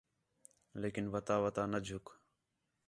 [0.81, 2.05] لیکن وَتا وَتا نہ جُھک